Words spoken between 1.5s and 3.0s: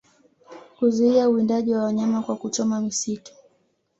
wa wanyama kwa kuchoma